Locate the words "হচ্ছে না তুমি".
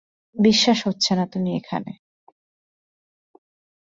0.87-1.49